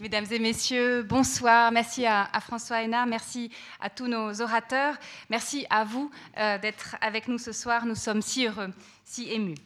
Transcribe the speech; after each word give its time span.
Mesdames 0.00 0.26
et 0.30 0.38
messieurs, 0.38 1.02
bonsoir. 1.02 1.72
Merci 1.72 2.06
à, 2.06 2.28
François 2.40 2.82
Hénard, 2.82 3.08
merci 3.08 3.50
à 3.80 3.90
tous 3.90 4.06
nos 4.06 4.40
orateurs, 4.40 4.94
merci 5.28 5.66
à 5.70 5.82
vous 5.82 6.08
euh, 6.38 6.56
d'être 6.58 6.94
avec 7.00 7.26
nous 7.26 7.36
ce 7.36 7.50
soir. 7.50 7.84
Nous 7.84 7.96
sommes 7.96 8.22
si 8.22 8.46
heureux, 8.46 8.68
si 9.02 9.28
émus. 9.32 9.56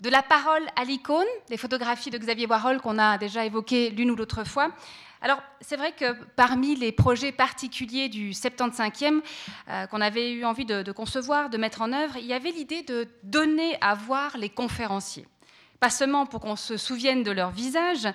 De 0.00 0.10
la 0.10 0.20
parole 0.20 0.64
à 0.74 0.82
l'icône, 0.82 1.28
les 1.48 1.56
photographies 1.56 2.10
de 2.10 2.18
Xavier 2.18 2.46
Warhol 2.46 2.80
qu'on 2.80 2.98
a 2.98 3.18
déjà 3.18 3.44
évoquées 3.44 3.90
l'une 3.90 4.10
ou 4.10 4.16
l'autre 4.16 4.42
fois. 4.42 4.72
Alors, 5.20 5.40
c'est 5.60 5.76
vrai 5.76 5.92
que 5.92 6.12
parmi 6.34 6.74
les 6.74 6.90
projets 6.90 7.30
particuliers 7.30 8.08
du 8.08 8.32
75e 8.32 9.20
euh, 9.68 9.86
qu'on 9.86 10.00
avait 10.00 10.32
eu 10.32 10.44
envie 10.44 10.64
de, 10.64 10.82
de 10.82 10.90
concevoir, 10.90 11.50
de 11.50 11.56
mettre 11.56 11.82
en 11.82 11.92
œuvre, 11.92 12.16
il 12.16 12.26
y 12.26 12.32
avait 12.32 12.50
l'idée 12.50 12.82
de 12.82 13.06
donner 13.22 13.78
à 13.80 13.94
voir 13.94 14.36
les 14.38 14.48
conférenciers. 14.48 15.28
Pas 15.78 15.90
seulement 15.90 16.26
pour 16.26 16.40
qu'on 16.40 16.56
se 16.56 16.76
souvienne 16.76 17.22
de 17.22 17.30
leur 17.30 17.52
visage, 17.52 18.08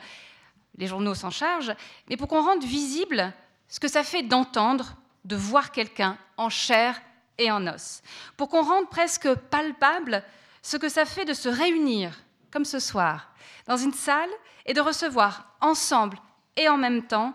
les 0.78 0.88
journaux 0.88 1.16
s'en 1.16 1.30
chargent, 1.30 1.76
mais 2.10 2.18
pour 2.18 2.28
qu'on 2.28 2.44
rende 2.44 2.64
visible 2.64 3.34
ce 3.68 3.80
que 3.80 3.88
ça 3.88 4.04
fait 4.04 4.24
d'entendre, 4.24 4.96
de 5.26 5.36
voir 5.36 5.72
quelqu'un 5.72 6.18
en 6.38 6.50
chair 6.50 7.02
et 7.38 7.52
en 7.52 7.68
os, 7.68 8.02
pour 8.36 8.50
qu'on 8.50 8.64
rende 8.64 8.90
presque 8.90 9.34
palpable 9.34 10.24
ce 10.62 10.78
que 10.78 10.90
ça 10.90 11.06
fait 11.06 11.26
de 11.26 11.34
se 11.34 11.50
réunir, 11.50 12.18
comme 12.52 12.66
ce 12.66 12.80
soir, 12.80 13.34
dans 13.68 13.78
une 13.78 13.94
salle 13.94 14.30
et 14.66 14.74
de 14.74 14.82
recevoir 14.82 15.56
ensemble 15.62 16.18
et 16.56 16.70
en 16.70 16.78
même 16.78 17.04
temps 17.04 17.34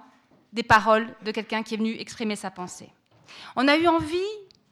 des 0.53 0.63
paroles 0.63 1.15
de 1.23 1.31
quelqu'un 1.31 1.63
qui 1.63 1.75
est 1.75 1.79
venu 1.79 1.97
exprimer 1.99 2.37
sa 2.37 2.51
pensée. 2.51 2.91
On 3.57 3.69
a 3.69 3.77
eu 3.77 3.87
envie 3.87 4.21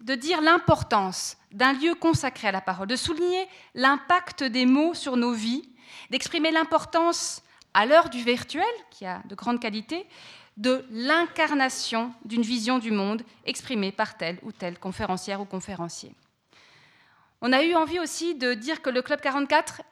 de 0.01 0.15
dire 0.15 0.41
l'importance 0.41 1.37
d'un 1.53 1.73
lieu 1.73 1.95
consacré 1.95 2.49
à 2.49 2.53
la 2.53 2.61
parole, 2.61 2.87
de 2.87 2.97
souligner 2.97 3.47
l'impact 3.75 4.45
des 4.45 4.67
mots 4.67 4.95
sur 4.95 5.17
nos 5.17 5.33
vies, 5.33 5.69
d'exprimer 6.11 6.51
l'importance 6.51 7.43
à 7.75 7.87
l'heure 7.87 8.11
du 8.11 8.23
virtuel, 8.23 8.65
qui 8.91 9.07
a 9.07 9.23
de 9.27 9.35
grandes 9.35 9.61
qualités, 9.61 10.07
de 10.57 10.85
l'incarnation 10.91 12.13
d'une 12.25 12.43
vision 12.43 12.79
du 12.79 12.91
monde 12.91 13.23
exprimée 13.47 13.93
par 13.93 14.17
telle 14.17 14.39
ou 14.43 14.53
telle 14.53 14.79
conférencière 14.79 15.41
ou 15.41 15.45
conférencier. 15.45 16.15
On 17.41 17.53
a 17.53 17.63
eu 17.63 17.75
envie 17.75 17.99
aussi 17.99 18.35
de 18.35 18.53
dire 18.53 18.83
que 18.83 18.91
le 18.91 19.01
Club 19.01 19.21
44, 19.21 19.83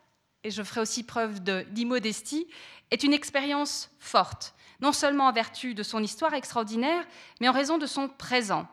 et 0.44 0.50
je 0.50 0.62
ferai 0.62 0.80
aussi 0.80 1.04
preuve 1.04 1.40
d'immodestie, 1.40 2.46
est 2.90 3.02
une 3.02 3.14
expérience 3.14 3.90
forte, 3.98 4.54
non 4.80 4.92
seulement 4.92 5.26
en 5.26 5.32
vertu 5.32 5.74
de 5.74 5.82
son 5.82 6.02
histoire 6.02 6.34
extraordinaire, 6.34 7.06
mais 7.40 7.48
en 7.48 7.52
raison 7.52 7.78
de 7.78 7.86
son 7.86 8.08
présent. 8.08 8.66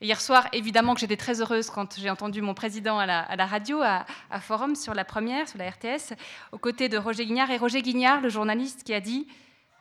Hier 0.00 0.20
soir, 0.20 0.46
évidemment 0.52 0.94
j'étais 0.94 1.16
très 1.16 1.40
heureuse 1.40 1.70
quand 1.70 1.98
j'ai 1.98 2.08
entendu 2.08 2.40
mon 2.40 2.54
président 2.54 3.00
à 3.00 3.06
la, 3.06 3.46
radio, 3.46 3.82
à, 3.82 4.06
Forum, 4.40 4.76
sur 4.76 4.94
la 4.94 5.04
première, 5.04 5.48
sur 5.48 5.58
la 5.58 5.68
RTS, 5.68 6.14
aux 6.52 6.58
côtés 6.58 6.88
de 6.88 6.96
Roger 6.96 7.26
Guignard. 7.26 7.50
Et 7.50 7.56
Roger 7.56 7.82
Guignard, 7.82 8.20
le 8.20 8.28
journaliste, 8.28 8.84
qui 8.84 8.94
a 8.94 9.00
dit 9.00 9.26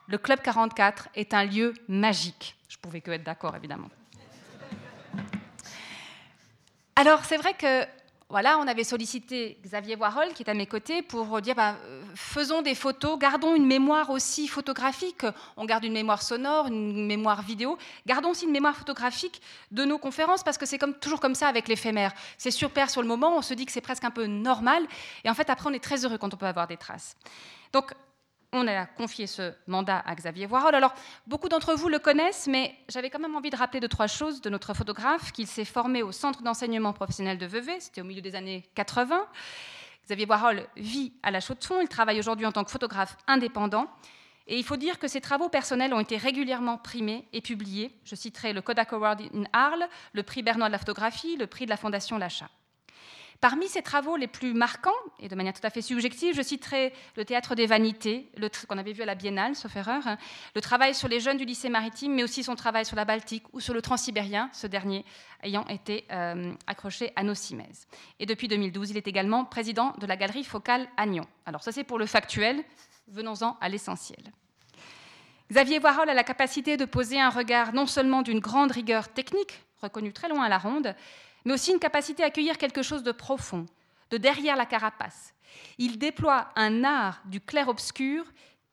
Le 0.08 0.18
Club 0.18 0.42
44 0.42 1.10
est 1.14 1.36
un 1.36 1.46
lieu 1.46 1.76
magique. 1.88 2.56
Je 2.68 2.78
pouvais 2.78 3.02
que 3.02 3.12
être 3.12 3.24
d'accord, 3.24 3.56
évidemment. 3.56 3.92
Alors, 6.96 7.24
c'est 7.26 7.38
vrai 7.38 7.54
que 7.54 7.86
voilà, 8.30 8.60
on 8.60 8.68
avait 8.68 8.84
sollicité 8.84 9.58
Xavier 9.64 9.96
Warhol, 9.96 10.34
qui 10.34 10.44
est 10.44 10.50
à 10.50 10.54
mes 10.54 10.66
côtés, 10.68 11.02
pour 11.02 11.40
dire 11.40 11.56
bah, 11.56 11.78
euh, 11.86 12.04
faisons 12.14 12.62
des 12.62 12.76
photos, 12.76 13.18
gardons 13.18 13.56
une 13.56 13.66
mémoire 13.66 14.10
aussi 14.10 14.50
photographique. 14.50 15.26
On 15.56 15.64
garde 15.64 15.86
une 15.86 15.94
mémoire 15.94 16.22
sonore, 16.22 16.68
une 16.68 17.06
mémoire 17.08 17.42
vidéo. 17.42 17.78
Gardons 18.06 18.32
aussi 18.32 18.44
une 18.44 18.52
mémoire 18.52 18.76
photographique 18.76 19.42
de 19.72 19.86
nos 19.86 19.98
conférences, 19.98 20.44
parce 20.44 20.58
que 20.58 20.66
c'est 20.66 20.78
comme, 20.78 20.94
toujours 20.94 21.22
comme 21.22 21.36
ça 21.36 21.48
avec 21.48 21.70
l'éphémère. 21.70 22.12
C'est 22.38 22.52
super 22.52 22.90
sur 22.90 23.02
le 23.02 23.08
moment, 23.08 23.38
on 23.38 23.42
se 23.42 23.54
dit 23.54 23.66
que 23.66 23.72
c'est 23.72 23.80
presque 23.80 24.04
un 24.04 24.12
peu 24.12 24.26
normal, 24.26 24.84
et 25.24 25.30
en 25.30 25.34
fait, 25.34 25.50
après, 25.50 25.70
on 25.70 25.74
est 25.74 25.84
très 25.84 26.04
heureux 26.04 26.18
quand 26.18 26.34
on 26.34 26.38
peut 26.38 26.48
avoir 26.48 26.68
des 26.68 26.78
traces. 26.78 27.16
Donc, 27.72 27.94
on 28.54 28.68
a 28.68 28.86
confié 28.86 29.28
ce 29.28 29.54
mandat 29.68 30.00
à 30.06 30.16
Xavier 30.16 30.46
Voirol. 30.46 30.74
Alors, 30.74 30.94
beaucoup 31.26 31.50
d'entre 31.50 31.74
vous 31.74 31.90
le 31.90 32.00
connaissent, 32.00 32.48
mais 32.48 32.76
j'avais 32.88 33.10
quand 33.10 33.20
même 33.20 33.36
envie 33.36 33.50
de 33.50 33.58
rappeler 33.58 33.80
deux, 33.80 33.88
trois 33.88 34.08
choses 34.08 34.42
de 34.42 34.50
notre 34.50 34.74
photographe, 34.74 35.32
qu'il 35.32 35.48
s'est 35.48 35.66
formé 35.66 36.02
au 36.02 36.12
Centre 36.12 36.42
d'enseignement 36.42 36.94
professionnel 36.94 37.38
de 37.38 37.46
Vevey, 37.46 37.80
c'était 37.80 38.02
au 38.02 38.06
milieu 38.06 38.22
des 38.22 38.36
années 38.36 38.64
80. 38.76 39.26
Xavier 40.06 40.26
Voirol 40.26 40.66
vit 40.78 41.12
à 41.24 41.32
la 41.32 41.42
Chaux-de-Fonds, 41.42 41.82
il 41.82 41.90
travaille 41.90 42.20
aujourd'hui 42.20 42.46
en 42.46 42.54
tant 42.54 42.64
que 42.64 42.72
photographe 42.72 43.18
indépendant. 43.28 43.88
Et 44.50 44.58
il 44.58 44.64
faut 44.64 44.78
dire 44.78 44.98
que 44.98 45.10
ses 45.10 45.20
travaux 45.20 45.50
personnels 45.50 45.94
ont 45.94 46.00
été 46.00 46.16
régulièrement 46.16 46.78
primés 46.78 47.28
et 47.34 47.42
publiés. 47.42 47.94
Je 48.06 48.16
citerai 48.16 48.54
le 48.54 48.62
Kodak 48.62 48.94
Award 48.94 49.22
in 49.22 49.44
Arles, 49.52 49.86
le 50.14 50.24
prix 50.24 50.42
Bernois 50.42 50.68
de 50.68 50.72
la 50.72 50.78
photographie, 50.78 51.36
le 51.36 51.48
prix 51.48 51.66
de 51.66 51.70
la 51.70 51.76
Fondation 51.76 52.18
Lachat. 52.18 52.50
Parmi 53.40 53.68
ses 53.68 53.84
travaux 53.84 54.16
les 54.16 54.28
plus 54.28 54.54
marquants, 54.54 54.90
et 55.20 55.28
de 55.28 55.36
manière 55.36 55.54
tout 55.54 55.66
à 55.66 55.70
fait 55.70 55.84
subjective, 55.84 56.36
je 56.36 56.42
citerai 56.42 56.92
le 57.16 57.24
Théâtre 57.24 57.54
des 57.54 57.68
Vanités, 57.68 58.32
qu'on 58.68 58.78
avait 58.78 58.94
vu 58.94 59.04
à 59.04 59.06
la 59.06 59.14
Biennale, 59.14 59.56
sauf 59.56 59.76
erreur, 59.76 60.08
hein, 60.08 60.18
le 60.56 60.62
travail 60.62 60.96
sur 60.96 61.08
les 61.08 61.20
jeunes 61.20 61.38
du 61.38 61.46
lycée 61.46 61.70
maritime, 61.70 62.16
mais 62.16 62.24
aussi 62.24 62.44
son 62.44 62.56
travail 62.56 62.86
sur 62.86 62.96
la 62.96 63.06
Baltique 63.06 63.44
ou 63.54 63.60
sur 63.60 63.76
le 63.76 63.82
transsibérien, 63.82 64.50
ce 64.54 64.66
dernier 64.66 65.06
ayant 65.44 65.66
été 65.68 66.06
euh, 66.12 66.52
accroché 66.66 67.14
à 67.16 67.22
Nosimèze. 67.22 67.88
Et 68.20 68.26
depuis 68.26 68.48
2012, 68.48 68.90
il 68.90 68.98
est 68.98 69.08
également 69.08 69.46
président 69.46 69.94
de 70.00 70.08
la 70.08 70.18
galerie 70.18 70.44
focale 70.44 70.88
Agnon. 70.98 71.28
Alors 71.46 71.62
ça 71.62 71.72
c'est 71.72 71.84
pour 71.84 72.00
le 72.00 72.08
factuel, 72.08 72.64
venons-en 73.08 73.56
à 73.62 73.70
l'essentiel. 73.70 74.32
Xavier 75.52 75.80
Warhol 75.80 76.10
a 76.10 76.14
la 76.14 76.24
capacité 76.24 76.76
de 76.76 76.86
poser 76.86 77.22
un 77.22 77.30
regard 77.30 77.74
non 77.74 77.86
seulement 77.86 78.22
d'une 78.22 78.40
grande 78.40 78.72
rigueur 78.72 79.08
technique, 79.08 79.64
reconnue 79.82 80.12
très 80.12 80.28
loin 80.28 80.44
à 80.44 80.50
la 80.50 80.58
ronde, 80.58 80.94
mais 81.48 81.54
aussi 81.54 81.72
une 81.72 81.80
capacité 81.80 82.24
à 82.24 82.26
accueillir 82.26 82.58
quelque 82.58 82.82
chose 82.82 83.04
de 83.04 83.14
profond, 83.14 83.68
de 84.10 84.18
derrière 84.18 84.58
la 84.58 84.66
carapace. 84.66 85.34
Il 85.78 85.98
déploie 85.98 86.50
un 86.58 86.84
art 86.84 87.22
du 87.24 87.40
clair-obscur 87.40 88.26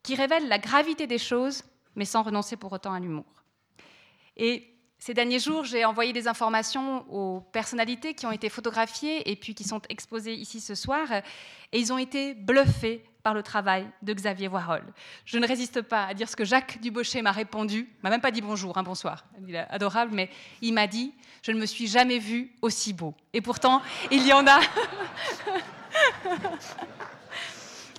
qui 0.02 0.16
révèle 0.16 0.48
la 0.48 0.58
gravité 0.58 1.06
des 1.06 1.18
choses, 1.18 1.62
mais 1.94 2.04
sans 2.04 2.24
renoncer 2.24 2.56
pour 2.56 2.72
autant 2.72 2.92
à 2.92 2.98
l'humour. 2.98 3.44
Et 4.36 4.73
ces 5.04 5.12
derniers 5.12 5.38
jours, 5.38 5.64
j'ai 5.64 5.84
envoyé 5.84 6.14
des 6.14 6.28
informations 6.28 7.04
aux 7.12 7.40
personnalités 7.52 8.14
qui 8.14 8.24
ont 8.24 8.32
été 8.32 8.48
photographiées 8.48 9.30
et 9.30 9.36
puis 9.36 9.54
qui 9.54 9.62
sont 9.62 9.82
exposées 9.90 10.32
ici 10.32 10.62
ce 10.62 10.74
soir, 10.74 11.06
et 11.12 11.78
ils 11.78 11.92
ont 11.92 11.98
été 11.98 12.32
bluffés 12.32 13.04
par 13.22 13.34
le 13.34 13.42
travail 13.42 13.86
de 14.00 14.14
Xavier 14.14 14.48
Warhol. 14.48 14.82
Je 15.26 15.36
ne 15.36 15.46
résiste 15.46 15.82
pas 15.82 16.06
à 16.06 16.14
dire 16.14 16.30
ce 16.30 16.36
que 16.36 16.46
Jacques 16.46 16.80
Dubochet 16.80 17.20
m'a 17.20 17.32
répondu. 17.32 17.86
M'a 18.02 18.08
même 18.08 18.22
pas 18.22 18.30
dit 18.30 18.40
bonjour, 18.40 18.78
hein, 18.78 18.82
bonsoir. 18.82 19.26
Il 19.46 19.54
est 19.54 19.66
adorable, 19.68 20.14
mais 20.14 20.30
il 20.62 20.72
m'a 20.72 20.86
dit 20.86 21.12
Je 21.42 21.52
ne 21.52 21.60
me 21.60 21.66
suis 21.66 21.86
jamais 21.86 22.18
vu 22.18 22.52
aussi 22.62 22.94
beau. 22.94 23.12
Et 23.34 23.42
pourtant, 23.42 23.82
il 24.10 24.26
y 24.26 24.32
en 24.32 24.46
a. 24.46 24.58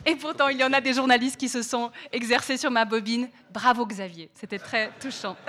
Et 0.08 0.16
pourtant, 0.16 0.48
il 0.48 0.58
y 0.58 0.64
en 0.64 0.74
a 0.74 0.82
des 0.82 0.94
journalistes 0.94 1.38
qui 1.38 1.50
se 1.50 1.62
sont 1.62 1.92
exercés 2.12 2.58
sur 2.58 2.72
ma 2.72 2.84
bobine. 2.84 3.30
Bravo 3.52 3.86
Xavier, 3.86 4.32
c'était 4.34 4.58
très 4.58 4.90
touchant. 5.00 5.38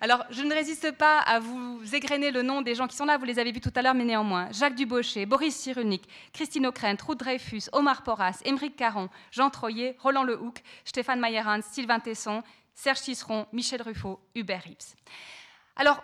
Alors, 0.00 0.24
je 0.30 0.42
ne 0.42 0.52
résiste 0.52 0.92
pas 0.92 1.18
à 1.20 1.38
vous 1.38 1.80
égrener 1.94 2.30
le 2.30 2.42
nom 2.42 2.62
des 2.62 2.74
gens 2.74 2.86
qui 2.86 2.96
sont 2.96 3.04
là, 3.04 3.16
vous 3.16 3.24
les 3.24 3.38
avez 3.38 3.52
vus 3.52 3.60
tout 3.60 3.72
à 3.74 3.82
l'heure, 3.82 3.94
mais 3.94 4.04
néanmoins. 4.04 4.50
Jacques 4.50 4.74
Dubochet, 4.74 5.24
Boris 5.24 5.54
Cyrulnik, 5.54 6.08
Christine 6.32 6.66
O'Krent, 6.66 6.96
Ruth 7.06 7.18
Dreyfus, 7.18 7.62
Omar 7.72 8.02
Porras, 8.02 8.40
Émeric 8.44 8.76
Caron, 8.76 9.08
Jean 9.30 9.50
Troyer, 9.50 9.96
Roland 10.00 10.24
Lehoucq, 10.24 10.62
Stéphane 10.84 11.20
Mayerhans, 11.20 11.62
Sylvain 11.62 12.00
Tesson, 12.00 12.42
Serge 12.74 13.02
Tisseron, 13.02 13.46
Michel 13.52 13.82
Ruffo, 13.82 14.20
Hubert 14.34 14.62
Rips. 14.64 14.96
Alors, 15.76 16.02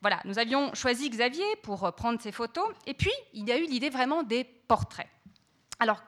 voilà, 0.00 0.20
nous 0.24 0.38
avions 0.38 0.72
choisi 0.74 1.10
Xavier 1.10 1.44
pour 1.62 1.92
prendre 1.94 2.20
ses 2.20 2.32
photos, 2.32 2.68
et 2.86 2.94
puis 2.94 3.12
il 3.34 3.46
y 3.46 3.52
a 3.52 3.58
eu 3.58 3.66
l'idée 3.66 3.90
vraiment 3.90 4.22
des 4.22 4.44
portraits. 4.44 5.08
Alors, 5.78 6.02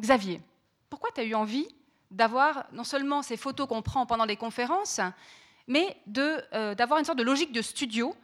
Xavier, 0.00 0.40
pourquoi 0.88 1.10
tu 1.14 1.20
as 1.20 1.24
eu 1.24 1.34
envie 1.34 1.68
d'avoir 2.10 2.66
non 2.72 2.84
seulement 2.84 3.22
ces 3.22 3.36
photos 3.36 3.68
qu'on 3.68 3.82
prend 3.82 4.06
pendant 4.06 4.24
les 4.24 4.36
conférences, 4.36 5.00
mais 5.66 5.96
euh, 6.54 6.74
d'avoir 6.74 6.98
une 6.98 7.04
sorte 7.04 7.18
de 7.18 7.22
logique 7.22 7.52
de 7.52 7.62
studio. 7.62 8.14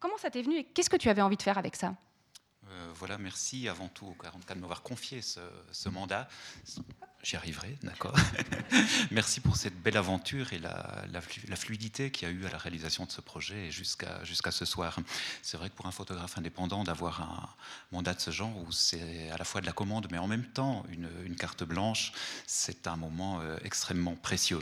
Comment 0.00 0.18
ça 0.18 0.30
t'est 0.30 0.42
venu 0.42 0.56
et 0.56 0.64
qu'est-ce 0.64 0.90
que 0.90 0.96
tu 0.96 1.08
avais 1.08 1.22
envie 1.22 1.36
de 1.36 1.42
faire 1.42 1.58
avec 1.58 1.76
ça? 1.76 1.94
Voilà, 2.94 3.18
merci 3.18 3.68
avant 3.68 3.88
tout 3.88 4.06
au 4.06 4.12
44 4.12 4.56
de 4.56 4.60
m'avoir 4.60 4.82
confié 4.82 5.22
ce, 5.22 5.88
mandat. 5.88 6.28
J'y 7.22 7.36
arriverai, 7.36 7.78
d'accord. 7.84 8.16
Merci 9.12 9.40
pour 9.40 9.54
cette 9.54 9.80
belle 9.80 9.96
aventure 9.96 10.52
et 10.52 10.58
la, 10.58 11.20
fluidité 11.54 12.10
qu'il 12.10 12.26
y 12.26 12.30
a 12.30 12.34
eu 12.34 12.46
à 12.46 12.50
la 12.50 12.58
réalisation 12.58 13.04
de 13.04 13.12
ce 13.12 13.20
projet 13.20 13.70
jusqu'à 13.70 14.24
jusqu'à 14.24 14.50
ce 14.50 14.64
soir. 14.64 14.98
C'est 15.40 15.56
vrai 15.56 15.70
que 15.70 15.74
pour 15.76 15.86
un 15.86 15.92
photographe 15.92 16.36
indépendant, 16.36 16.82
d'avoir 16.82 17.22
un 17.22 17.48
mandat 17.92 18.14
de 18.14 18.20
ce 18.20 18.32
genre 18.32 18.56
où 18.56 18.72
c'est 18.72 19.30
à 19.30 19.36
la 19.36 19.44
fois 19.44 19.60
de 19.60 19.66
la 19.66 19.72
commande, 19.72 20.08
mais 20.10 20.18
en 20.18 20.26
même 20.26 20.46
temps 20.46 20.84
une, 20.90 21.36
carte 21.36 21.62
blanche, 21.62 22.12
c'est 22.46 22.88
un 22.88 22.96
moment 22.96 23.40
euh, 23.40 23.56
extrêmement 23.62 24.16
précieux. 24.16 24.60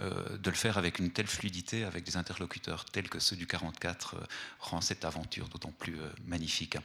Euh, 0.00 0.38
de 0.38 0.50
le 0.50 0.56
faire 0.56 0.78
avec 0.78 0.98
une 0.98 1.10
telle 1.10 1.26
fluidité, 1.26 1.84
avec 1.84 2.04
des 2.04 2.16
interlocuteurs 2.16 2.86
tels 2.86 3.10
que 3.10 3.18
ceux 3.18 3.36
du 3.36 3.46
44, 3.46 4.14
euh, 4.14 4.24
rend 4.60 4.80
cette 4.80 5.04
aventure 5.04 5.48
d'autant 5.48 5.72
plus 5.72 5.98
magnifique. 6.26 6.78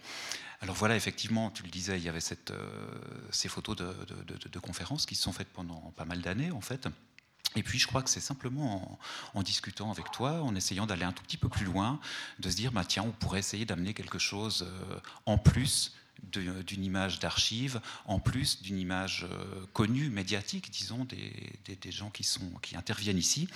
Alors 0.63 0.75
voilà, 0.75 0.95
effectivement, 0.95 1.51
tu 1.51 1.61
le 1.63 1.69
disais, 1.69 1.97
il 1.97 2.03
y 2.05 2.07
avait 2.07 2.21
euh, 2.51 2.57
ces 3.31 3.49
photos 3.49 3.75
de, 3.75 4.59
conférences 4.59 5.05
qui 5.05 5.13
se 5.13 5.23
sont 5.23 5.33
faites 5.33 5.49
pendant 5.49 5.91
pas 5.97 6.05
mal 6.05 6.21
d'années, 6.21 6.51
en 6.51 6.61
fait. 6.61 6.87
Et 7.57 7.63
puis 7.63 7.79
je 7.79 7.85
crois 7.85 8.01
que 8.01 8.09
c'est 8.09 8.21
simplement 8.21 8.97
en, 9.33 9.43
discutant 9.43 9.91
avec 9.91 10.09
toi, 10.11 10.41
en 10.41 10.55
essayant 10.55 10.85
d'aller 10.87 11.03
un 11.03 11.11
tout 11.11 11.23
petit 11.23 11.35
peu 11.35 11.49
plus 11.49 11.65
loin, 11.65 11.99
de 12.39 12.49
se 12.49 12.55
dire, 12.55 12.71
bah, 12.71 12.85
tiens, 12.85 13.03
on 13.03 13.11
pourrait 13.11 13.39
essayer 13.39 13.65
d'amener 13.65 13.93
quelque 13.93 14.19
chose 14.19 14.65
euh, 14.65 14.99
en 15.25 15.37
plus 15.37 15.97
d'une 16.31 16.85
image 16.85 17.19
d'archive, 17.19 17.81
en 18.05 18.19
plus 18.19 18.61
d'une 18.61 18.79
image 18.79 19.27
connue, 19.73 20.09
médiatique, 20.09 20.71
disons, 20.71 21.03
des, 21.03 21.91
gens 21.91 22.11
qui, 22.11 22.23
sont, 22.23 22.49
qui 22.61 22.77
interviennent 22.77 23.17
ici, 23.17 23.49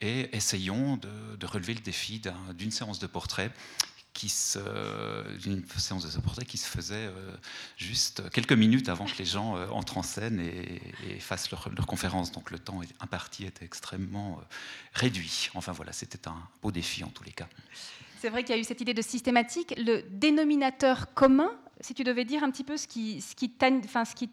et 0.00 0.28
essayons 0.36 0.98
de 0.98 1.46
relever 1.46 1.74
le 1.74 1.80
défi 1.80 2.22
d'une 2.54 2.70
séance 2.70 3.00
de 3.00 3.08
portrait 3.08 3.50
qui 4.22 4.28
se, 4.28 4.60
une 5.48 5.64
séance 5.78 6.04
de 6.04 6.08
ce 6.08 6.20
portrait 6.20 6.44
qui 6.44 6.56
se 6.56 6.68
faisait 6.68 6.94
euh, 6.94 7.34
juste 7.76 8.30
quelques 8.30 8.52
minutes 8.52 8.88
avant 8.88 9.04
que 9.04 9.18
les 9.18 9.24
gens 9.24 9.56
euh, 9.56 9.66
entrent 9.70 9.98
en 9.98 10.04
scène 10.04 10.38
et, 10.38 11.18
fassent 11.18 11.50
leur, 11.50 11.68
conférence. 11.88 12.30
Donc 12.30 12.52
le 12.52 12.60
temps 12.60 12.80
imparti 13.00 13.46
était 13.46 13.64
extrêmement 13.64 14.38
euh, 14.38 14.44
réduit. 14.94 15.50
Enfin 15.54 15.72
voilà, 15.72 15.90
c'était 15.92 16.28
un 16.28 16.36
beau 16.62 16.70
défi 16.70 17.02
en 17.02 17.08
tous 17.08 17.24
les 17.24 17.32
cas. 17.32 17.48
C'est 18.20 18.30
vrai 18.30 18.44
qu'il 18.44 18.54
y 18.54 18.58
a 18.58 18.60
eu 18.60 18.64
cette 18.64 18.80
idée 18.80 18.94
de 18.94 19.02
systématique. 19.02 19.74
Le 19.76 20.02
dénominateur 20.08 21.12
commun 21.14 21.50
si 21.82 21.94
tu 21.94 22.04
devais 22.04 22.24
dire 22.24 22.42
un 22.42 22.50
petit 22.50 22.64
peu 22.64 22.76
ce 22.76 22.86
qui, 22.86 23.20
ce 23.20 23.34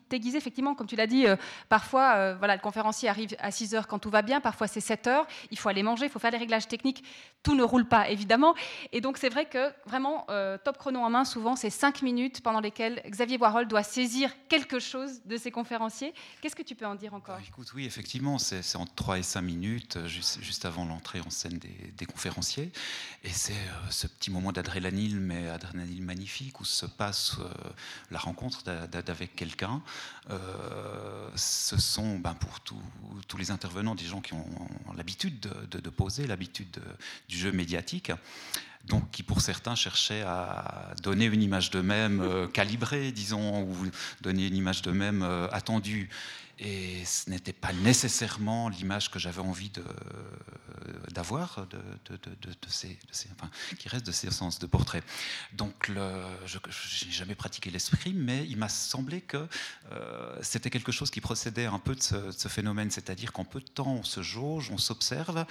t'aiguise, 0.10 0.36
effectivement, 0.36 0.76
comme 0.76 0.88
tu 0.88 0.96
l'as 0.96 1.08
dit, 1.08 1.28
euh, 1.28 1.36
parfois, 1.68 2.14
euh, 2.16 2.36
voilà, 2.38 2.56
le 2.56 2.62
conférencier 2.62 3.10
arrive 3.10 3.36
à 3.40 3.52
6 3.52 3.76
heures 3.76 3.88
quand 3.88 4.00
tout 4.00 4.10
va 4.10 4.22
bien, 4.22 4.40
parfois 4.40 4.68
c'est 4.68 4.80
7 4.80 5.08
heures, 5.08 5.28
il 5.52 5.58
faut 5.58 5.70
aller 5.70 5.84
manger, 5.84 6.06
il 6.06 6.12
faut 6.12 6.20
faire 6.20 6.32
des 6.32 6.38
réglages 6.38 6.68
techniques, 6.68 7.04
tout 7.44 7.56
ne 7.56 7.64
roule 7.64 7.88
pas, 7.88 8.10
évidemment. 8.10 8.54
Et 8.92 9.02
donc, 9.02 9.18
c'est 9.18 9.30
vrai 9.30 9.46
que 9.46 9.72
vraiment, 9.86 10.26
euh, 10.30 10.58
top 10.64 10.78
chrono 10.78 11.00
en 11.00 11.10
main, 11.10 11.26
souvent, 11.26 11.56
c'est 11.56 11.70
5 11.70 12.02
minutes 12.02 12.42
pendant 12.42 12.60
lesquelles 12.60 13.02
Xavier 13.08 13.38
Boirol 13.38 13.68
doit 13.68 13.84
saisir 13.84 14.32
quelque 14.48 14.80
chose 14.80 15.22
de 15.26 15.38
ses 15.38 15.52
conférenciers. 15.52 16.14
Qu'est-ce 16.42 16.56
que 16.56 16.64
tu 16.64 16.76
peux 16.76 16.86
en 16.86 16.96
dire 16.96 17.14
encore? 17.14 17.38
Bah, 17.38 17.44
Écoute, 17.48 17.72
oui, 17.74 17.86
effectivement, 17.86 18.38
c'est 18.38 18.76
entre 18.76 18.94
3 18.94 19.20
et 19.20 19.24
5 19.24 19.42
minutes, 19.42 19.98
juste, 20.06 20.42
juste 20.42 20.66
avant 20.66 20.86
l'entrée 20.86 21.22
en 21.22 21.30
scène 21.30 21.58
des, 21.58 21.94
des 21.98 22.06
conférenciers. 22.06 22.72
Et 23.24 23.30
c'est 23.30 23.54
ce 23.90 24.08
petit 24.08 24.32
moment 24.32 24.52
d'adrénaline, 24.52 25.20
mais 25.20 25.50
adrénaline 25.50 26.04
magnifique, 26.04 26.60
où 26.60 26.66
se 26.66 26.86
passe 26.86 27.39
euh, 27.40 27.70
la 28.12 28.20
rencontre 28.20 28.64
d'avec 28.64 29.36
quelqu'un. 29.36 29.82
Euh, 30.30 31.30
ce 31.36 31.78
sont, 31.78 32.20
ben, 32.20 32.34
pour 32.34 32.60
tous 32.62 33.38
les 33.38 33.52
intervenants, 33.52 33.96
des 33.96 34.06
gens 34.06 34.22
qui 34.22 34.34
ont 34.34 34.46
l'habitude 34.96 35.40
de, 35.40 35.90
poser, 35.90 36.28
l'habitude 36.28 36.82
du 37.28 37.38
jeu 37.38 37.52
médiatique 37.52 38.12
donc 38.86 39.12
qui 39.12 39.24
pour 39.24 39.42
certains 39.42 39.76
cherchaient 39.76 40.24
à 40.24 40.94
donner 41.04 41.26
une 41.26 41.44
image 41.44 41.70
d'eux-mêmes 41.70 42.22
euh, 42.22 42.48
calibrée, 42.48 43.12
disons, 43.12 43.64
ou 43.64 43.76
donner 44.22 44.48
une 44.48 44.56
image 44.56 44.82
d'eux-mêmes 44.82 45.24
attendue. 45.52 46.10
Et 46.62 47.06
ce 47.06 47.30
n'était 47.30 47.54
pas 47.54 47.72
nécessairement 47.72 48.68
l'image 48.68 49.10
que 49.10 49.18
j'avais 49.18 49.40
envie 49.40 49.72
d'avoir 51.10 51.66
de, 51.70 51.80
ces, 52.68 52.98
qui 53.78 53.88
reste 53.88 54.06
de 54.06 54.12
ces 54.12 54.30
séances 54.30 54.60
de 54.60 54.66
portrait. 54.66 55.02
Donc, 55.54 55.90
je 55.90 56.58
n'ai 57.06 57.12
jamais 57.12 57.36
pratiqué 57.36 57.72
l'escrime, 57.72 58.18
mais 58.18 58.46
il 58.46 58.58
m'a 58.58 58.68
semblé 58.68 59.22
que 59.22 59.48
euh, 59.92 60.38
c'était 60.42 60.70
quelque 60.70 60.92
chose 60.92 61.10
qui 61.10 61.22
procédait 61.22 61.66
un 61.66 61.80
peu 61.80 61.96
de 61.96 62.02
ce, 62.02 62.48
phénomène, 62.50 62.92
c'est-à-dire 62.92 63.32
qu'en 63.32 63.46
peu 63.46 63.62
de 63.62 63.70
temps, 63.70 63.94
on 63.94 64.04
se 64.04 64.22
jauge, 64.22 64.70
on 64.70 64.78
s'observe, 64.78 65.46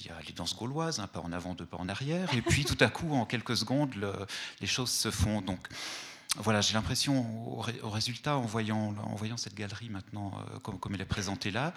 il 0.00 0.06
y 0.06 0.10
a 0.10 0.18
les 0.26 0.32
danses 0.32 0.54
gauloises, 0.54 1.00
un 1.00 1.06
pas 1.06 1.20
en 1.20 1.32
avant, 1.32 1.54
deux 1.54 1.66
pas 1.66 1.76
en 1.78 1.88
arrière, 1.88 2.32
et 2.34 2.42
puis 2.42 2.64
tout 2.64 2.76
à 2.80 2.88
coup, 2.88 3.12
en 3.14 3.24
quelques 3.24 3.56
secondes, 3.56 3.94
les 4.60 4.66
choses 4.66 4.90
se 4.90 5.10
font. 5.10 5.40
Donc, 5.40 5.66
voilà, 6.36 6.60
j'ai 6.60 6.74
l'impression, 6.74 7.58
au, 7.58 7.90
résultat, 7.90 8.36
en 8.36 8.42
voyant, 8.42 8.94
en 9.02 9.14
voyant 9.14 9.36
cette 9.36 9.54
galerie 9.54 9.88
maintenant, 9.88 10.32
euh, 10.54 10.58
comme, 10.58 10.94
elle 10.94 11.00
est 11.00 11.06
présentée 11.06 11.50
là, 11.50 11.72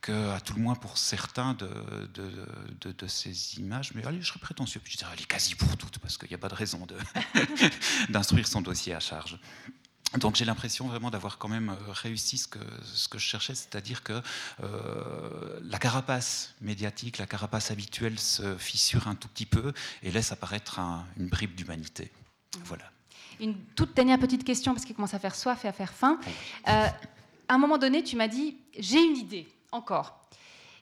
qu'à 0.00 0.40
tout 0.40 0.54
le 0.54 0.62
moins 0.62 0.76
pour 0.76 0.96
certains 0.96 1.54
de, 1.54 1.68
de, 2.80 3.06
ces 3.08 3.58
images, 3.58 3.92
mais 3.94 4.06
allez, 4.06 4.22
je 4.22 4.28
serais 4.28 4.38
prétentieux, 4.38 4.80
je 4.84 4.96
dirais, 4.96 5.14
est 5.18 5.26
quasi 5.26 5.54
pour 5.54 5.76
toutes, 5.76 5.98
parce 5.98 6.16
qu'il 6.16 6.28
n'y 6.28 6.34
a 6.34 6.38
pas 6.38 6.48
de 6.48 6.54
raison 6.54 6.86
d'instruire 8.08 8.46
son 8.46 8.62
dossier 8.62 8.94
à 8.94 9.00
charge. 9.00 9.38
Donc 10.14 10.36
j'ai 10.36 10.44
l'impression 10.44 10.86
vraiment 10.86 11.10
d'avoir 11.10 11.36
quand 11.36 11.48
même 11.48 11.70
euh, 11.70 11.92
réussi 11.92 12.38
ce 12.38 12.46
que, 12.46 12.60
ce 12.84 13.08
que 13.08 13.18
je 13.18 13.26
cherchais, 13.26 13.54
c'est-à-dire 13.54 14.02
que 14.02 14.22
euh, 14.62 15.60
la 15.62 15.78
carapace 15.78 16.54
médiatique, 16.60 17.18
la 17.18 17.26
carapace 17.26 17.70
habituelle 17.70 18.18
se 18.18 18.56
fissure 18.56 19.08
un 19.08 19.14
tout 19.14 19.28
petit 19.28 19.46
peu 19.46 19.72
et 20.02 20.10
laisse 20.10 20.32
apparaître 20.32 20.80
une 21.18 21.28
bribe 21.28 21.54
d'humanité. 21.54 22.10
Voilà. 22.64 22.84
Une 23.40 23.56
toute 23.74 23.94
dernière 23.94 24.18
petite 24.18 24.44
question, 24.44 24.72
parce 24.72 24.86
qu'il 24.86 24.94
commence 24.94 25.12
à 25.12 25.18
faire 25.18 25.34
soif 25.34 25.64
et 25.64 25.68
à 25.68 25.72
faire 25.72 25.92
faim. 25.92 26.18
Euh, 26.68 26.86
à 27.48 27.54
un 27.54 27.58
moment 27.58 27.76
donné, 27.76 28.02
tu 28.02 28.16
m'as 28.16 28.28
dit, 28.28 28.56
j'ai 28.78 29.02
une 29.02 29.16
idée, 29.16 29.46
encore. 29.72 30.20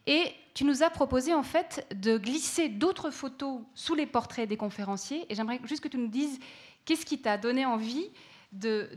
Et 0.07 0.33
tu 0.53 0.65
nous 0.65 0.83
as 0.83 0.91
proposé 0.91 1.35
en 1.35 1.43
fait 1.43 1.87
de 1.95 2.17
glisser 2.19 2.69
d'autres 2.69 3.11
photos 3.11 3.63
sous 3.75 3.95
les 3.95 4.07
portraits 4.07 4.49
des 4.49 4.57
conférenciers. 4.57 5.27
Et 5.31 5.35
j'aimerais 5.35 5.61
juste 5.65 5.83
que 5.83 5.89
tu 5.89 5.97
nous 5.97 6.09
dises 6.09 6.39
qu'est-ce 6.85 7.07
qui 7.07 7.19
t'a 7.19 7.39
donné 7.39 7.67
envie 7.67 8.09
de, 8.55 8.89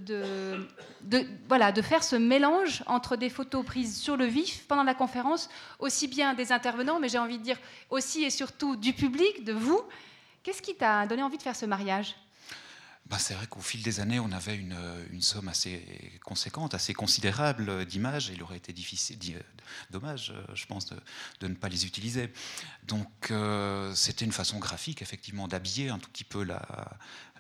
voilà, 1.48 1.72
de 1.72 1.82
faire 1.82 2.04
ce 2.04 2.16
mélange 2.16 2.84
entre 2.86 3.16
des 3.16 3.30
photos 3.30 3.66
prises 3.66 4.00
sur 4.00 4.18
le 4.18 4.26
vif 4.26 4.66
pendant 4.68 4.84
la 4.84 4.94
conférence, 4.94 5.50
aussi 5.80 6.08
bien 6.08 6.34
des 6.34 6.52
intervenants, 6.52 7.00
mais 7.00 7.10
j'ai 7.10 7.18
envie 7.18 7.38
de 7.38 7.44
dire 7.44 7.58
aussi 7.90 8.24
et 8.24 8.30
surtout 8.30 8.76
du 8.76 8.94
public, 8.94 9.44
de 9.44 9.54
vous. 9.54 9.82
Qu'est-ce 10.44 10.62
qui 10.62 10.76
t'a 10.76 11.06
donné 11.08 11.24
envie 11.24 11.38
de 11.38 11.44
faire 11.44 11.56
ce 11.56 11.66
mariage? 11.66 12.16
Bah, 13.10 13.18
c'est 13.20 13.36
vrai 13.36 13.48
qu'au 13.48 13.62
fil 13.62 13.82
des 13.84 14.00
années, 14.02 14.20
on 14.20 14.32
avait 14.32 14.56
une, 14.56 14.78
une, 15.12 15.22
somme 15.22 15.48
assez 15.48 16.20
conséquente, 16.26 16.74
assez 16.74 16.94
considérable 16.94 17.86
d'images, 17.86 18.30
et 18.30 18.34
il 18.34 18.44
aurait 18.44 18.58
été 18.58 18.74
difficile, 18.74 19.18
euh, 19.34 19.42
dommage, 19.92 20.34
euh, 20.36 20.44
je 20.54 20.66
pense, 20.66 20.88
de, 20.88 21.48
ne 21.48 21.54
pas 21.54 21.70
les 21.70 21.86
utiliser. 21.86 22.34
Donc, 22.84 23.32
euh, 23.32 23.96
c'était 23.96 24.26
une 24.26 24.34
façon 24.34 24.60
graphique, 24.60 25.02
effectivement, 25.02 25.48
d'habiller 25.48 25.90
un 25.90 26.00
tout 26.00 26.10
petit 26.10 26.26
peu 26.26 26.44
la, 26.44 26.62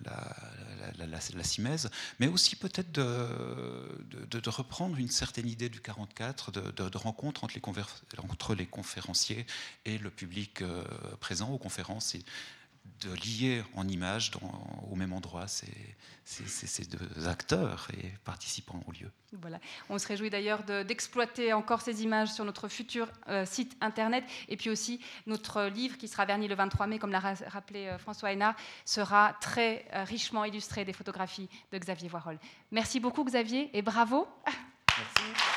la, 0.05 1.19
mais 2.19 2.27
aussi 2.27 2.55
peut-être 2.55 2.91
de, 2.93 4.49
reprendre 4.49 4.97
une 4.97 5.09
certaine 5.09 5.47
idée 5.47 5.67
du 5.67 5.81
44, 5.81 6.51
de, 6.51 6.97
rencontre 6.97 7.43
entre 7.43 8.55
les, 8.55 8.65
conférenciers 8.65 9.45
et 9.83 9.97
le 9.97 10.09
public 10.09 10.63
présent 11.19 11.49
aux 11.49 11.57
conférences. 11.57 12.15
De 13.01 13.13
lier 13.13 13.63
en 13.75 13.87
images 13.87 14.31
au 14.89 14.95
même 14.95 15.13
endroit 15.13 15.47
ces, 15.47 15.67
ces, 16.27 16.85
deux 16.85 17.27
acteurs 17.27 17.87
et 17.97 18.11
participants 18.25 18.79
au 18.87 18.91
lieu. 18.91 19.09
Voilà. 19.33 19.59
On 19.89 19.97
se 19.97 20.07
réjouit 20.07 20.29
d'ailleurs 20.29 20.63
d'exploiter 20.63 21.53
encore 21.53 21.81
ces 21.81 22.03
images 22.03 22.29
sur 22.29 22.43
notre 22.43 22.67
futur 22.67 23.07
euh, 23.29 23.45
site 23.45 23.77
internet 23.81 24.23
et 24.49 24.57
puis 24.57 24.69
aussi 24.69 24.99
notre 25.25 25.63
livre 25.65 25.97
qui 25.97 26.07
sera 26.07 26.25
verni 26.25 26.47
le 26.47 26.55
23 26.55 26.87
mai, 26.87 26.99
comme 26.99 27.11
l'a 27.11 27.19
rappelé 27.47 27.87
euh, 27.87 27.97
François 27.97 28.31
Hénard, 28.31 28.55
sera 28.85 29.35
très 29.39 29.85
euh, 29.93 30.03
richement 30.03 30.43
illustré 30.43 30.85
des 30.85 30.93
photographies 30.93 31.49
de 31.71 31.77
Xavier 31.77 32.09
Voirol. 32.09 32.39
Merci 32.71 32.99
beaucoup 32.99 33.23
Xavier 33.23 33.69
et 33.73 33.81
bravo. 33.81 34.27
Merci. 34.97 35.56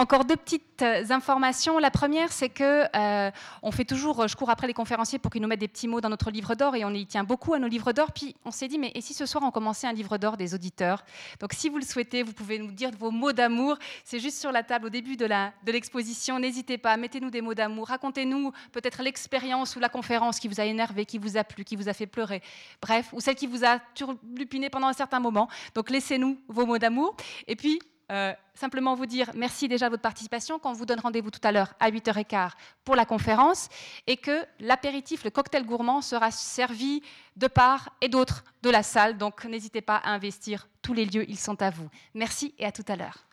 Encore 0.00 0.24
deux 0.24 0.36
petites 0.36 0.82
euh, 0.82 1.04
informations. 1.10 1.80
La 1.80 1.90
première, 1.90 2.30
c'est 2.30 2.50
que 2.50 2.84
euh, 2.94 3.32
on 3.64 3.72
fait 3.72 3.84
toujours, 3.84 4.28
je 4.28 4.36
cours 4.36 4.48
après 4.48 4.68
les 4.68 4.72
conférenciers 4.72 5.18
pour 5.18 5.32
qu'ils 5.32 5.42
nous 5.42 5.48
mettent 5.48 5.58
des 5.58 5.66
petits 5.66 5.88
mots 5.88 6.00
dans 6.00 6.08
notre 6.08 6.30
livre 6.30 6.54
d'or 6.54 6.76
et 6.76 6.84
on 6.84 6.90
y 6.90 7.04
tient 7.04 7.24
beaucoup 7.24 7.52
à 7.52 7.58
nos 7.58 7.66
livres 7.66 7.92
d'or. 7.92 8.12
Puis 8.12 8.36
on 8.44 8.52
s'est 8.52 8.68
dit, 8.68 8.78
mais 8.78 8.92
et 8.94 9.00
si 9.00 9.12
ce 9.12 9.26
soir 9.26 9.42
on 9.42 9.50
commençait 9.50 9.88
un 9.88 9.92
livre 9.92 10.16
d'or 10.16 10.36
des 10.36 10.54
auditeurs? 10.54 11.04
Donc 11.40 11.52
si 11.52 11.68
vous 11.68 11.78
le 11.78 11.84
souhaitez, 11.84 12.22
vous 12.22 12.32
pouvez 12.32 12.60
nous 12.60 12.70
dire 12.70 12.92
vos 12.96 13.10
mots 13.10 13.32
d'amour. 13.32 13.76
C'est 14.04 14.20
juste 14.20 14.38
sur 14.38 14.52
la 14.52 14.62
table 14.62 14.86
au 14.86 14.88
début 14.88 15.16
de 15.16 15.26
l'exposition. 15.66 16.38
N'hésitez 16.38 16.78
pas, 16.78 16.96
mettez-nous 16.96 17.30
des 17.30 17.40
mots 17.40 17.54
d'amour. 17.54 17.88
Racontez-nous 17.88 18.52
peut-être 18.70 19.02
l'expérience 19.02 19.74
ou 19.74 19.80
la 19.80 19.88
conférence 19.88 20.38
qui 20.38 20.46
vous 20.46 20.60
a 20.60 20.64
énervé, 20.64 21.06
qui 21.06 21.18
vous 21.18 21.36
a 21.36 21.42
plu, 21.42 21.64
qui 21.64 21.74
vous 21.74 21.88
a 21.88 21.92
fait 21.92 22.06
pleurer. 22.06 22.40
Bref, 22.80 23.08
ou 23.12 23.18
celle 23.18 23.34
qui 23.34 23.48
vous 23.48 23.64
a 23.64 23.80
turlupiné 23.96 24.70
pendant 24.70 24.86
un 24.86 24.92
certain 24.92 25.18
moment. 25.18 25.48
Donc 25.74 25.90
laissez-nous 25.90 26.38
vos 26.46 26.66
mots 26.66 26.78
d'amour. 26.78 27.16
Et 27.48 27.56
puis 27.56 27.80
euh, 28.10 28.32
simplement 28.54 28.94
vous 28.94 29.06
dire 29.06 29.30
merci 29.34 29.68
déjà 29.68 29.86
de 29.86 29.90
votre 29.90 30.02
participation, 30.02 30.58
qu'on 30.58 30.72
vous 30.72 30.86
donne 30.86 31.00
rendez-vous 31.00 31.30
tout 31.30 31.40
à 31.42 31.52
l'heure 31.52 31.74
à 31.78 31.90
8h15 31.90 32.52
pour 32.84 32.96
la 32.96 33.04
conférence, 33.04 33.68
et 34.06 34.16
que 34.16 34.44
l'apéritif, 34.60 35.24
le 35.24 35.30
cocktail 35.30 35.64
gourmand 35.64 36.00
sera 36.00 36.30
servi 36.30 37.02
de 37.36 37.46
part 37.46 37.90
et 38.00 38.08
d'autre 38.08 38.44
de 38.62 38.70
la 38.70 38.82
salle. 38.82 39.18
Donc 39.18 39.44
n'hésitez 39.44 39.82
pas 39.82 39.96
à 39.96 40.10
investir 40.10 40.68
tous 40.82 40.94
les 40.94 41.04
lieux, 41.04 41.28
ils 41.28 41.38
sont 41.38 41.60
à 41.62 41.70
vous. 41.70 41.88
Merci 42.14 42.54
et 42.58 42.64
à 42.64 42.72
tout 42.72 42.84
à 42.88 42.96
l'heure. 42.96 43.27